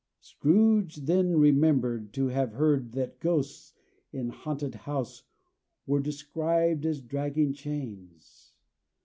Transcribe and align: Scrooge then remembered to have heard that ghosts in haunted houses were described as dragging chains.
Scrooge 0.19 0.95
then 0.95 1.37
remembered 1.37 2.11
to 2.13 2.25
have 2.29 2.53
heard 2.53 2.93
that 2.93 3.19
ghosts 3.19 3.73
in 4.11 4.29
haunted 4.29 4.73
houses 4.73 5.25
were 5.85 5.99
described 5.99 6.87
as 6.87 7.01
dragging 7.01 7.53
chains. 7.53 8.51